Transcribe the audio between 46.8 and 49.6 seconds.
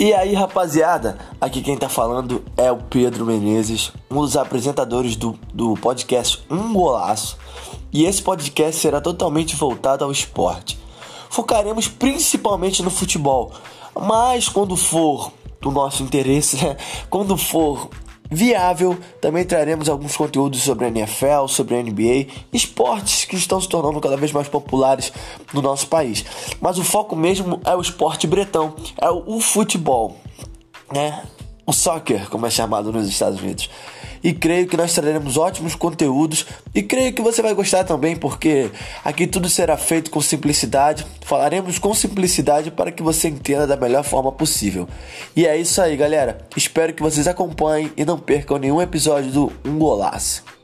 que vocês acompanhem e não percam nenhum episódio do